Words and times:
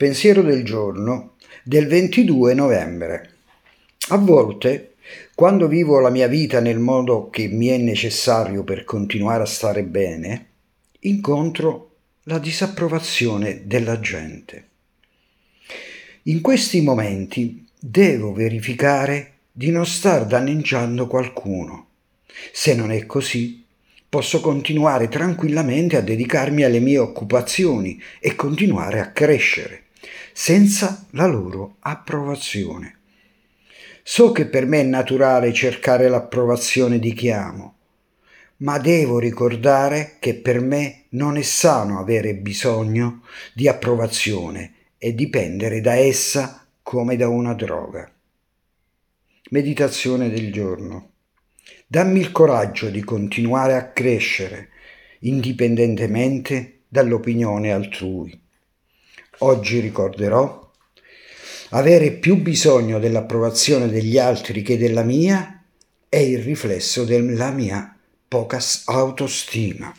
Pensiero 0.00 0.40
del 0.40 0.64
giorno 0.64 1.34
del 1.62 1.86
22 1.86 2.54
novembre. 2.54 3.34
A 4.08 4.16
volte, 4.16 4.94
quando 5.34 5.68
vivo 5.68 6.00
la 6.00 6.08
mia 6.08 6.26
vita 6.26 6.58
nel 6.58 6.78
modo 6.78 7.28
che 7.28 7.48
mi 7.48 7.66
è 7.66 7.76
necessario 7.76 8.64
per 8.64 8.84
continuare 8.84 9.42
a 9.42 9.46
stare 9.46 9.82
bene, 9.82 10.46
incontro 11.00 11.96
la 12.22 12.38
disapprovazione 12.38 13.66
della 13.66 14.00
gente. 14.00 14.68
In 16.22 16.40
questi 16.40 16.80
momenti 16.80 17.66
devo 17.78 18.32
verificare 18.32 19.32
di 19.52 19.70
non 19.70 19.84
star 19.84 20.24
danneggiando 20.24 21.06
qualcuno. 21.08 21.88
Se 22.52 22.74
non 22.74 22.90
è 22.90 23.04
così, 23.04 23.66
posso 24.08 24.40
continuare 24.40 25.08
tranquillamente 25.08 25.98
a 25.98 26.00
dedicarmi 26.00 26.62
alle 26.62 26.80
mie 26.80 26.96
occupazioni 26.96 28.00
e 28.18 28.34
continuare 28.34 28.98
a 29.00 29.10
crescere 29.10 29.88
senza 30.32 31.06
la 31.10 31.26
loro 31.26 31.76
approvazione. 31.80 32.98
So 34.02 34.32
che 34.32 34.46
per 34.46 34.66
me 34.66 34.80
è 34.80 34.84
naturale 34.84 35.52
cercare 35.52 36.08
l'approvazione 36.08 36.98
di 36.98 37.12
chi 37.12 37.30
amo, 37.30 37.74
ma 38.58 38.78
devo 38.78 39.18
ricordare 39.18 40.16
che 40.18 40.34
per 40.34 40.60
me 40.60 41.04
non 41.10 41.36
è 41.36 41.42
sano 41.42 41.98
avere 41.98 42.34
bisogno 42.34 43.22
di 43.54 43.68
approvazione 43.68 44.74
e 44.98 45.14
dipendere 45.14 45.80
da 45.80 45.94
essa 45.94 46.66
come 46.82 47.16
da 47.16 47.28
una 47.28 47.54
droga. 47.54 48.10
Meditazione 49.50 50.30
del 50.30 50.52
giorno. 50.52 51.10
Dammi 51.86 52.20
il 52.20 52.32
coraggio 52.32 52.88
di 52.88 53.02
continuare 53.02 53.74
a 53.74 53.90
crescere 53.90 54.68
indipendentemente 55.20 56.82
dall'opinione 56.88 57.72
altrui. 57.72 58.40
Oggi 59.42 59.80
ricorderò 59.80 60.70
avere 61.70 62.10
più 62.12 62.36
bisogno 62.36 62.98
dell'approvazione 62.98 63.88
degli 63.88 64.18
altri 64.18 64.60
che 64.60 64.76
della 64.76 65.02
mia 65.02 65.62
è 66.10 66.18
il 66.18 66.40
riflesso 66.40 67.04
della 67.04 67.50
mia 67.50 67.96
poca 68.28 68.58
autostima. 68.84 69.94